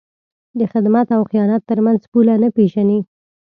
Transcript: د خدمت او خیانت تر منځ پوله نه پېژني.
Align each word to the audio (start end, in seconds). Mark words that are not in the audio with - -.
د 0.59 0.61
خدمت 0.71 1.07
او 1.15 1.21
خیانت 1.31 1.61
تر 1.69 1.79
منځ 1.85 1.99
پوله 2.11 2.35
نه 2.43 2.49
پېژني. 2.55 2.99